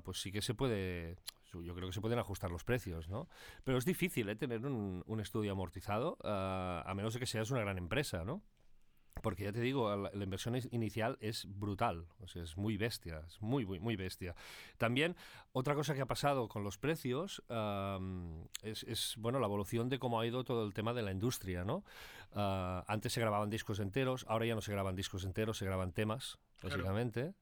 pues 0.04 0.20
sí 0.20 0.32
que 0.32 0.42
se 0.42 0.54
puede, 0.54 1.16
yo 1.52 1.74
creo 1.74 1.88
que 1.88 1.92
se 1.92 2.00
pueden 2.00 2.18
ajustar 2.18 2.50
los 2.50 2.64
precios, 2.64 3.08
¿no? 3.08 3.28
Pero 3.64 3.78
es 3.78 3.84
difícil 3.84 4.28
¿eh? 4.28 4.36
tener 4.36 4.64
un, 4.64 5.02
un 5.06 5.20
estudio 5.20 5.52
amortizado, 5.52 6.16
a 6.24 6.92
menos 6.94 7.14
de 7.14 7.20
que 7.20 7.26
seas 7.26 7.50
una 7.50 7.60
gran 7.60 7.78
empresa, 7.78 8.24
¿no? 8.24 8.42
Porque 9.22 9.44
ya 9.44 9.52
te 9.52 9.60
digo, 9.60 9.94
la, 9.96 10.10
inversión 10.24 10.56
inicial 10.70 11.18
es 11.20 11.46
brutal, 11.48 12.06
o 12.20 12.28
sea, 12.28 12.42
es 12.42 12.56
muy 12.56 12.76
bestia, 12.76 13.22
es 13.26 13.40
muy, 13.40 13.66
muy, 13.66 13.80
muy 13.80 13.96
bestia. 13.96 14.34
También, 14.76 15.16
otra 15.52 15.74
cosa 15.74 15.94
que 15.94 16.00
ha 16.00 16.06
pasado 16.06 16.48
con 16.48 16.64
los 16.64 16.78
precios 16.78 17.42
es, 18.62 19.14
bueno, 19.18 19.40
la 19.40 19.46
evolución 19.46 19.88
de 19.88 19.98
cómo 19.98 20.20
ha 20.20 20.26
ido 20.26 20.44
todo 20.44 20.64
el 20.64 20.74
tema 20.74 20.94
de 20.94 21.02
la 21.02 21.12
industria, 21.12 21.64
¿no? 21.64 21.84
Ah, 22.32 22.84
antes 22.86 23.12
se 23.12 23.20
grababan 23.20 23.50
discos 23.50 23.80
enteros, 23.80 24.24
ahora 24.28 24.46
ya 24.46 24.54
no 24.54 24.60
se 24.60 24.72
graban 24.72 24.96
discos 24.96 25.24
enteros, 25.24 25.58
se 25.58 25.64
graban 25.64 25.92
temas, 25.92 26.38
básicamente. 26.62 27.34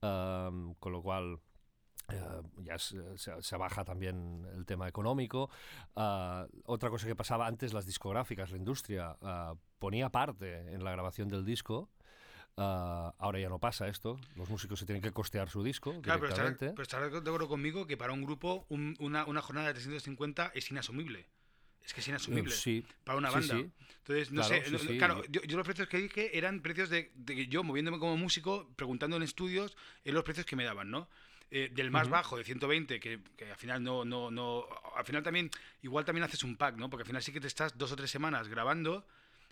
con 0.00 0.92
lo 0.92 1.02
cual, 1.02 1.40
eh, 2.08 2.42
ya 2.62 2.78
se, 2.78 3.56
baja 3.56 3.84
también 3.84 4.46
el 4.54 4.66
tema 4.66 4.88
económico. 4.88 5.50
Ah, 5.96 6.46
otra 6.66 6.90
cosa 6.90 7.06
que 7.06 7.16
pasaba 7.16 7.46
antes, 7.46 7.72
las 7.72 7.86
discográficas, 7.86 8.50
la 8.50 8.58
industria 8.58 9.16
ah, 9.22 9.54
ponía 9.78 10.10
parte 10.10 10.72
en 10.72 10.84
la 10.84 10.90
grabación 10.90 11.28
del 11.28 11.44
disco. 11.44 11.90
Ah, 12.56 13.14
ahora 13.18 13.40
ya 13.40 13.48
no 13.48 13.58
pasa 13.58 13.88
esto, 13.88 14.20
los 14.36 14.48
músicos 14.48 14.78
se 14.78 14.86
tienen 14.86 15.02
que 15.02 15.10
costear 15.10 15.48
su 15.48 15.64
disco 15.64 15.92
directamente. 15.92 16.70
Pero 16.70 16.82
estarás 16.82 17.10
de 17.10 17.18
acuerdo 17.18 17.48
conmigo 17.48 17.86
que 17.86 17.96
para 17.96 18.12
un 18.12 18.22
grupo 18.22 18.66
una, 18.68 19.24
una, 19.24 19.42
jornada 19.42 19.68
de 19.68 19.74
350 19.74 20.52
es 20.54 20.70
inasumible. 20.70 21.26
Es 21.82 21.92
que 21.92 22.00
es 22.00 22.08
inasumible 22.08 22.52
sí, 22.52 22.86
para 23.02 23.18
una 23.18 23.30
banda. 23.30 23.56
Entonces, 23.56 24.30
no 24.30 24.42
sé, 24.42 24.62
claro, 24.96 25.22
yo, 25.28 25.40
los 25.44 25.66
precios 25.66 25.88
que 25.88 25.98
dije 25.98 26.38
eran 26.38 26.62
precios 26.62 26.88
de, 26.90 27.10
de, 27.14 27.46
yo 27.48 27.62
moviéndome 27.62 27.98
como 27.98 28.16
músico, 28.16 28.70
preguntando 28.76 29.16
en 29.16 29.22
estudios, 29.22 29.76
en 30.04 30.14
los 30.14 30.22
precios 30.22 30.46
que 30.46 30.56
me 30.56 30.64
daban, 30.64 30.90
¿no? 30.90 31.08
Eh, 31.50 31.70
del 31.72 31.90
más 31.90 32.08
bajo, 32.08 32.36
de 32.36 32.42
120, 32.42 32.98
que, 32.98 33.20
que, 33.36 33.50
al 33.50 33.56
final 33.56 33.82
no, 33.82 34.04
no, 34.04 34.30
no, 34.30 34.66
al 34.96 35.04
final 35.04 35.22
también, 35.22 35.50
igual 35.82 36.04
también 36.04 36.24
haces 36.24 36.42
un 36.42 36.56
pack, 36.56 36.76
¿no? 36.76 36.90
Porque 36.90 37.02
al 37.02 37.06
final 37.06 37.22
sí 37.22 37.32
que 37.32 37.40
te 37.40 37.46
estás 37.46 37.78
dos 37.78 37.92
o 37.92 37.96
tres 37.96 38.10
semanas 38.10 38.48
grabando, 38.48 39.06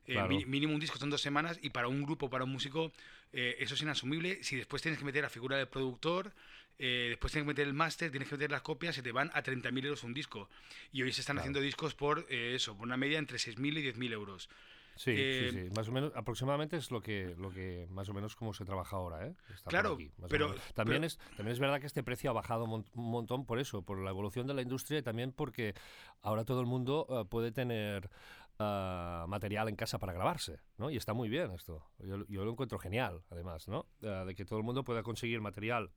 eh, 0.07 0.21
mínimo 0.47 0.75
un 0.75 0.81
disco 0.81 0.99
son 0.99 1.11
dos 1.11 1.21
semanas, 1.21 1.61
y 1.63 1.71
para 1.71 1.87
un 1.87 2.03
grupo, 2.03 2.29
para 2.29 2.43
un 2.43 2.51
músico, 2.51 2.93
eh, 3.33 3.57
eso 3.61 3.75
es 3.75 3.83
inasumible. 3.83 4.43
Si 4.43 4.57
después 4.57 4.83
tienes 4.83 4.99
que 4.99 5.05
meter 5.05 5.23
la 5.23 5.31
figura 5.31 5.57
del 5.57 5.69
productor, 5.69 6.33
después 6.77 7.33
tienes 7.33 7.45
que 7.45 7.53
meter 7.53 7.69
el 7.69 7.75
máster, 7.75 8.11
tienes 8.11 8.29
que 8.29 8.35
meter 8.35 8.51
las 8.51 8.63
copias, 8.63 8.97
se 8.97 9.03
te 9.03 9.13
van 9.13 9.31
a 9.35 9.43
30.000 9.45 9.85
euros 9.85 10.03
un 10.03 10.13
disco. 10.13 10.49
Y 10.93 11.03
hoy 11.03 11.13
se 11.13 11.21
están 11.21 11.39
haciendo 11.39 11.61
discos 11.61 11.95
por 11.95 12.27
eso, 12.29 12.77
por 12.77 12.85
una 12.85 12.97
media 12.97 13.21
entre 13.21 13.39
6.000 13.39 13.79
y 13.79 13.93
10.000 13.93 14.13
euros. 14.13 14.49
Sí, 14.97 15.17
sí, 15.17 15.17
eh, 15.17 15.51
sí, 15.53 15.71
más 15.75 15.89
o 15.89 15.93
menos, 15.93 16.13
aproximadamente 16.15 16.77
es 16.77 16.91
lo 16.91 17.01
que, 17.01 17.35
lo 17.39 17.51
que 17.51 17.87
más 17.91 18.09
o 18.09 18.15
menos 18.15 18.37
como 18.37 18.53
se 18.53 18.65
trabaja 18.65 18.97
ahora, 18.97 19.27
¿eh? 19.27 19.35
claro, 19.67 19.97
pero 20.29 20.55
también 20.75 21.05
es 21.05 21.19
también 21.37 21.53
es 21.53 21.59
verdad 21.59 21.81
que 21.81 21.87
este 21.87 22.03
precio 22.03 22.31
ha 22.31 22.33
bajado 22.33 22.65
un 22.65 22.85
montón 22.95 23.47
por 23.47 23.59
eso, 23.59 23.83
por 23.83 23.99
la 23.99 24.11
evolución 24.11 24.47
de 24.47 24.55
la 24.55 24.63
industria 24.63 24.99
y 24.99 25.03
también 25.03 25.33
porque 25.33 25.75
ahora 26.21 26.45
todo 26.45 26.61
el 26.61 26.67
mundo 26.67 27.07
eh, 27.09 27.25
puede 27.29 27.53
tener 27.53 28.11
uh, 28.59 29.27
material 29.27 29.69
en 29.69 29.77
casa 29.77 29.99
para 29.99 30.13
grabarse, 30.13 30.61
¿no? 30.77 30.91
Y 30.91 30.97
está 30.97 31.15
muy 31.15 31.29
bien 31.29 31.51
esto. 31.53 31.85
Yo, 31.99 32.27
yo 32.29 32.45
lo 32.45 32.51
encuentro 32.51 32.79
genial, 32.79 33.23
además, 33.31 33.69
¿no? 33.69 33.87
de 34.01 34.35
que 34.35 34.45
todo 34.45 34.59
el 34.59 34.65
mundo 34.65 34.85
pueda 34.85 35.03
conseguir 35.03 35.41
material 35.41 35.91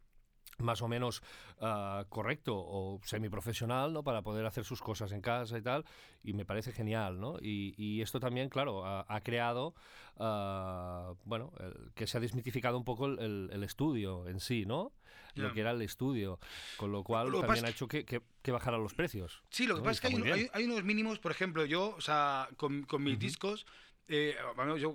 más 0.58 0.82
o 0.82 0.88
menos 0.88 1.22
ah, 1.60 2.06
correcto 2.10 2.56
o 2.56 3.00
semiprofesional, 3.04 3.94
¿no? 3.94 4.04
Para 4.04 4.22
poder 4.22 4.46
hacer 4.46 4.64
sus 4.64 4.82
cosas 4.82 5.12
en 5.12 5.22
casa 5.22 5.58
y 5.58 5.62
tal, 5.62 5.86
y 6.24 6.34
me 6.34 6.46
parece 6.46 6.72
genial, 6.72 7.20
¿no? 7.20 7.38
Y, 7.42 8.02
esto 8.02 8.20
también, 8.20 8.50
claro, 8.50 8.86
ha, 8.86 9.22
creado, 9.22 9.74
ah, 10.18 11.14
bueno, 11.24 11.52
que 11.96 12.08
se 12.08 12.18
ha 12.18 12.22
desmitificado 12.22 12.78
un 12.78 12.84
poco 12.84 13.08
el, 13.08 13.64
estudio 13.64 14.28
en 14.28 14.40
sí, 14.40 14.66
¿no? 14.66 14.92
Lo 15.36 15.52
que 15.54 15.62
era 15.62 15.72
el 15.72 15.82
estudio, 15.82 16.40
con 16.78 16.94
lo 16.94 17.04
cual 17.04 17.30
también 17.42 17.66
ha 17.66 17.70
hecho 17.70 17.88
que, 17.88 18.06
que, 18.06 18.52
bajaran 18.52 18.82
los 18.82 18.94
precios. 18.94 19.42
Sí, 19.50 19.68
lo 19.68 19.76
que 19.76 19.82
pasa 19.82 20.08
es 20.08 20.16
que 20.16 20.50
hay, 20.54 20.64
unos 20.64 20.84
mínimos, 20.84 21.20
por 21.20 21.32
ejemplo, 21.32 21.66
yo, 21.66 21.94
o 21.98 22.02
sea, 22.02 22.48
con, 22.56 22.84
con 22.84 23.04
mis 23.04 23.20
discos 23.20 23.66
eh, 24.08 24.36
yo, 24.78 24.94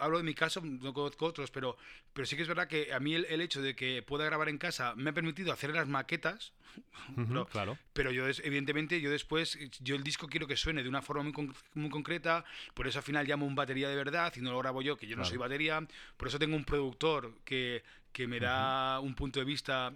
hablo, 0.00 0.18
de 0.18 0.24
mi 0.24 0.34
caso, 0.34 0.60
no 0.62 0.94
conozco 0.94 1.26
otros, 1.26 1.50
pero, 1.50 1.76
pero 2.12 2.24
sí 2.24 2.36
que 2.36 2.42
es 2.42 2.48
verdad 2.48 2.68
que 2.68 2.92
a 2.92 3.00
mí 3.00 3.14
el, 3.14 3.40
hecho 3.40 3.60
de 3.60 3.74
que 3.74 4.02
pueda 4.02 4.24
grabar 4.24 4.48
en 4.48 4.58
casa 4.58 4.94
me 4.94 5.10
ha 5.10 5.12
permitido 5.12 5.52
hacer 5.52 5.74
las 5.74 5.88
maquetas. 5.88 6.52
pero, 7.16 7.46
claro. 7.46 7.78
Pero 7.92 8.12
yo, 8.12 8.26
evidentemente, 8.26 9.00
yo 9.00 9.10
después, 9.10 9.58
yo 9.80 9.96
el 9.96 10.04
disco 10.04 10.28
quiero 10.28 10.46
que 10.46 10.56
suene 10.56 10.82
de 10.82 10.88
una 10.88 11.02
forma 11.02 11.24
muy, 11.24 11.52
muy 11.74 11.90
concreta, 11.90 12.44
por 12.74 12.86
eso 12.86 12.98
al 12.98 13.04
final 13.04 13.26
llamo 13.26 13.46
un 13.46 13.54
batería 13.54 13.88
de 13.88 13.96
verdad 13.96 14.32
y 14.36 14.40
no 14.40 14.52
lo 14.52 14.58
grabo 14.60 14.82
yo, 14.82 14.96
que 14.96 15.06
yo 15.06 15.16
no 15.16 15.24
soy 15.24 15.36
batería. 15.36 15.84
Por 16.16 16.28
eso 16.28 16.38
tengo 16.38 16.54
un 16.56 16.64
productor 16.64 17.34
que, 17.44 17.82
que 18.12 18.28
me 18.28 18.38
da 18.38 19.00
un 19.00 19.14
punto 19.14 19.40
de 19.40 19.44
vista. 19.44 19.92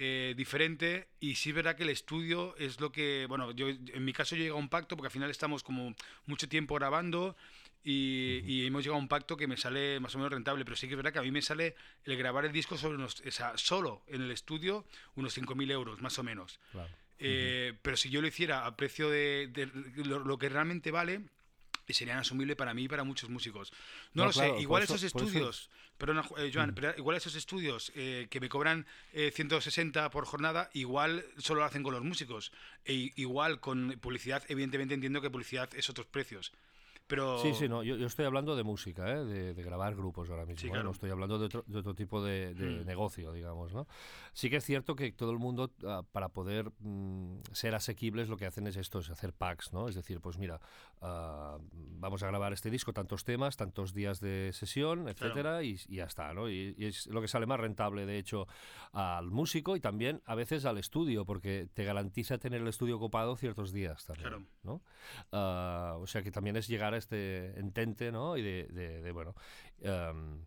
Eh, 0.00 0.34
diferente 0.36 1.08
y 1.18 1.34
sí 1.34 1.48
es 1.48 1.56
verdad 1.56 1.74
que 1.74 1.82
el 1.82 1.88
estudio 1.88 2.54
es 2.56 2.78
lo 2.78 2.92
que, 2.92 3.26
bueno, 3.28 3.50
yo 3.50 3.66
en 3.68 4.04
mi 4.04 4.12
caso 4.12 4.36
yo 4.36 4.44
llego 4.44 4.56
a 4.56 4.60
un 4.60 4.68
pacto 4.68 4.96
porque 4.96 5.08
al 5.08 5.12
final 5.12 5.28
estamos 5.28 5.64
como 5.64 5.92
mucho 6.24 6.48
tiempo 6.48 6.76
grabando 6.76 7.36
y, 7.84 8.66
hemos 8.66 8.82
llegado 8.82 8.96
a 8.96 9.02
un 9.02 9.08
pacto 9.08 9.36
que 9.36 9.46
me 9.46 9.56
sale 9.56 10.00
más 10.00 10.14
o 10.14 10.18
menos 10.18 10.32
rentable, 10.32 10.64
pero 10.64 10.76
sí 10.76 10.88
que 10.88 10.94
es 10.94 10.96
verdad 10.96 11.12
que 11.12 11.20
a 11.20 11.22
mí 11.22 11.30
me 11.30 11.42
sale 11.42 11.74
el 12.04 12.16
grabar 12.16 12.44
el 12.44 12.52
disco 12.52 12.76
sobre 12.76 12.96
unos, 12.96 13.22
solo 13.56 14.02
en 14.08 14.22
el 14.22 14.30
estudio 14.30 14.84
unos 15.14 15.36
5.000 15.36 15.70
euros, 15.70 16.02
más 16.02 16.18
o 16.18 16.22
menos. 16.22 16.58
Eh, 17.18 17.74
pero 17.82 17.96
si 17.96 18.10
yo 18.10 18.20
lo 18.20 18.28
hiciera 18.28 18.66
a 18.66 18.76
precio 18.76 19.10
de, 19.10 19.70
lo, 19.96 20.38
que 20.38 20.48
realmente 20.48 20.90
vale, 20.90 21.22
serían 21.88 22.18
asumible 22.18 22.56
para 22.56 22.74
mí 22.74 22.84
y 22.84 22.88
para 22.88 23.04
muchos 23.04 23.30
músicos. 23.30 23.72
No, 24.12 24.26
lo 24.26 24.32
sé, 24.32 24.60
igual 24.60 24.82
esos 24.82 25.02
estudios, 25.02 25.70
perdona, 25.96 26.22
eh, 26.36 26.50
Joan, 26.52 26.74
pero 26.74 26.94
igual 26.96 27.16
esos 27.16 27.34
estudios 27.34 27.90
eh, 27.94 28.26
que 28.28 28.40
me 28.40 28.48
cobran 28.48 28.86
160 29.14 30.10
por 30.10 30.26
jornada, 30.26 30.68
igual 30.74 31.24
solo 31.38 31.60
lo 31.60 31.66
hacen 31.66 31.82
con 31.82 31.94
los 31.94 32.04
músicos. 32.04 32.52
E 32.84 33.12
igual 33.16 33.60
con 33.60 33.92
publicidad, 34.00 34.44
evidentemente 34.48 34.94
entiendo 34.94 35.22
que 35.22 35.30
publicidad 35.30 35.70
es 35.74 35.88
otros 35.88 36.06
precios. 36.06 36.52
Sí, 37.42 37.54
sí, 37.54 37.68
no, 37.68 37.82
yo, 37.82 37.94
estoy 38.06 38.26
hablando 38.26 38.54
de 38.54 38.62
música, 38.64 39.10
¿eh? 39.10 39.24
de, 39.24 39.62
grabar 39.62 39.96
grupos 39.96 40.28
ahora 40.28 40.44
mismo. 40.44 40.76
¿eh? 40.76 40.82
No 40.82 40.90
estoy 40.90 41.10
hablando 41.10 41.38
de 41.38 41.46
otro, 41.46 41.94
tipo 41.94 42.22
de, 42.22 42.54
mm. 42.54 42.86
negocio, 42.86 43.32
digamos. 43.32 43.72
¿no? 43.72 43.86
Sí 44.34 44.50
que 44.50 44.56
es 44.56 44.64
cierto 44.64 44.94
que 44.94 45.10
todo 45.12 45.30
el 45.30 45.38
mundo, 45.38 45.70
ah, 45.86 46.02
para 46.12 46.28
poder 46.28 46.70
mm, 46.80 47.38
ser 47.52 47.74
asequibles, 47.74 48.28
lo 48.28 48.36
que 48.36 48.44
hacen 48.44 48.66
es 48.66 48.76
esto, 48.76 48.98
es 48.98 49.08
hacer 49.08 49.32
packs, 49.32 49.72
¿no? 49.72 49.88
Es 49.88 49.94
decir, 49.94 50.20
pues 50.20 50.36
mira, 50.38 50.60
ah, 51.00 51.58
vamos 51.72 52.22
a 52.22 52.26
grabar 52.26 52.52
este 52.52 52.70
disco, 52.70 52.92
tantos 52.92 53.24
temas, 53.24 53.56
tantos 53.56 53.94
días 53.94 54.20
de 54.20 54.50
sesión, 54.52 55.08
etcétera, 55.08 55.62
y, 55.62 55.76
ya 55.88 56.04
está, 56.04 56.34
¿no? 56.34 56.50
Y, 56.50 56.74
es 56.78 57.06
lo 57.06 57.22
que 57.22 57.28
sale 57.28 57.46
más 57.46 57.58
rentable, 57.58 58.04
de 58.04 58.18
hecho, 58.18 58.46
al 58.92 59.30
músico 59.30 59.76
y 59.76 59.80
también 59.80 60.20
a 60.26 60.34
veces 60.34 60.66
al 60.66 60.76
estudio, 60.76 61.24
porque 61.24 61.68
te 61.72 61.84
garantiza 61.84 62.36
tener 62.36 62.60
el 62.60 62.68
estudio 62.68 62.96
ocupado 62.96 63.34
ciertos 63.36 63.72
días 63.72 64.04
también, 64.04 64.46
¿no? 64.62 64.82
Ah, 65.32 65.96
o 65.98 66.06
sea 66.06 66.22
que 66.22 66.30
también 66.30 66.56
es 66.56 66.68
llegar 66.68 66.94
a 66.94 66.97
este 66.98 67.58
entente, 67.58 68.12
¿no? 68.12 68.36
Y 68.36 68.42
de, 68.42 69.10
bueno... 69.12 69.34
Em, 69.80 70.44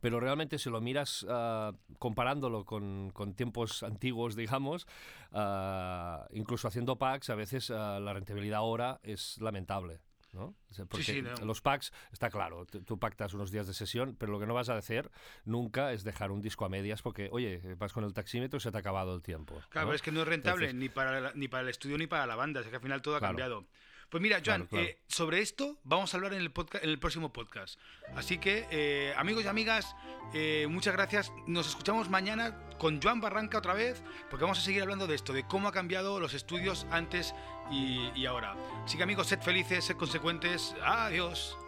pero 0.00 0.20
realmente 0.20 0.58
si 0.58 0.70
lo 0.70 0.80
miras 0.80 1.26
ah, 1.28 1.72
comparándolo 1.98 2.64
con, 2.64 3.10
con, 3.10 3.34
tiempos 3.34 3.82
antiguos, 3.82 4.36
digamos, 4.36 4.86
uh, 5.32 6.22
incluso 6.30 6.68
haciendo 6.68 6.96
packs, 6.96 7.30
a 7.30 7.34
veces 7.34 7.70
uh, 7.70 7.98
la 7.98 8.12
rentabilidad 8.12 8.58
ahora 8.58 9.00
es 9.02 9.38
lamentable. 9.40 9.98
¿no? 10.32 10.54
Porque 10.88 11.04
sí, 11.04 11.12
sí, 11.14 11.22
no. 11.22 11.34
los 11.46 11.60
packs, 11.60 11.92
está 12.12 12.30
claro, 12.30 12.66
tú 12.66 12.98
pactas 12.98 13.34
unos 13.34 13.50
días 13.50 13.66
de 13.66 13.74
sesión, 13.74 14.16
pero 14.18 14.32
lo 14.32 14.38
que 14.38 14.46
no 14.46 14.54
vas 14.54 14.68
a 14.68 14.76
hacer 14.76 15.10
nunca 15.44 15.92
es 15.92 16.04
dejar 16.04 16.30
un 16.30 16.42
disco 16.42 16.64
a 16.64 16.68
medias 16.68 17.02
porque, 17.02 17.28
oye, 17.32 17.60
vas 17.76 17.92
con 17.92 18.04
el 18.04 18.12
taxímetro 18.12 18.58
y 18.58 18.60
se 18.60 18.70
te 18.70 18.76
ha 18.76 18.80
acabado 18.80 19.14
el 19.14 19.22
tiempo. 19.22 19.60
Claro, 19.70 19.94
es 19.94 20.02
que 20.02 20.12
no 20.12 20.20
es 20.20 20.28
rentable 20.28 20.72
ni, 20.74 20.88
para 20.88 21.32
ni 21.34 21.48
para 21.48 21.62
el 21.62 21.70
estudio 21.70 21.96
ni 21.98 22.06
para 22.06 22.26
la 22.26 22.36
banda, 22.36 22.60
es 22.60 22.66
que 22.66 22.76
al 22.76 22.82
final 22.82 23.02
todo 23.02 23.16
ha 23.16 23.20
cambiado. 23.20 23.66
Pues 24.08 24.22
mira, 24.22 24.40
Joan, 24.44 24.66
eh, 24.72 24.98
sobre 25.18 25.40
esto 25.40 25.76
vamos 25.82 26.14
a 26.14 26.16
hablar 26.16 26.32
en 26.32 26.40
el, 26.40 26.98
próximo 27.00 27.32
podcast. 27.32 27.76
Así 28.14 28.38
que, 28.38 28.68
eh, 28.70 29.12
amigos 29.16 29.44
y 29.44 29.48
amigas, 29.48 29.96
eh, 30.32 30.68
muchas 30.70 30.94
gracias. 30.94 31.32
Nos 31.48 31.66
escuchamos 31.66 32.08
mañana 32.08 32.56
con 32.78 33.02
Joan 33.02 33.20
Barranca 33.20 33.58
otra 33.58 33.74
vez, 33.74 34.00
porque 34.30 34.44
vamos 34.44 34.60
a 34.60 34.62
seguir 34.62 34.80
hablando 34.80 35.08
de 35.08 35.16
esto, 35.16 35.32
de 35.32 35.44
cómo 35.44 35.66
ha 35.66 35.72
cambiado 35.72 36.20
los 36.20 36.34
estudios 36.34 36.86
antes 36.92 37.34
y, 37.68 38.12
y 38.14 38.26
ahora. 38.26 38.54
Así 38.84 38.96
que, 38.96 39.02
amigos, 39.02 39.26
sed 39.26 39.40
felices, 39.40 39.86
sed 39.86 39.96
consecuentes. 39.96 40.76
Adiós. 40.84 41.58